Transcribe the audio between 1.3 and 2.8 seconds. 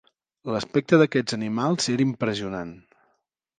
animals era impressionant.